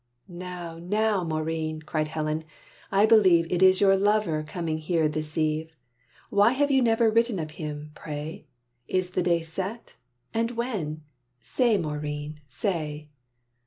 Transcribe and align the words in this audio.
"Now, 0.27 0.79
now, 0.81 1.23
Maurine!" 1.23 1.83
cried 1.83 2.07
Helen, 2.07 2.43
"I 2.91 3.05
believe 3.05 3.45
It 3.51 3.61
is 3.61 3.79
your 3.81 3.95
lover 3.95 4.41
coming 4.41 4.79
here 4.79 5.07
this 5.07 5.37
eve. 5.37 5.75
Why 6.31 6.53
have 6.53 6.71
you 6.71 6.81
never 6.81 7.11
written 7.11 7.37
of 7.37 7.51
him, 7.61 7.91
pray? 7.93 8.47
Is 8.87 9.11
the 9.11 9.21
day 9.21 9.43
set? 9.43 9.93
and 10.33 10.49
when? 10.57 11.03
Say, 11.39 11.77
Maurine, 11.77 12.39
say!" 12.47 13.09